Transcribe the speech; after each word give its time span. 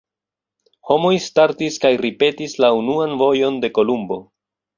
Homoj 0.91 1.11
startis 1.25 1.77
kaj 1.83 1.91
ripetis 2.07 2.57
la 2.65 2.73
unuan 2.79 3.15
vojon 3.21 3.61
de 3.67 3.73
Kolumbo. 3.79 4.21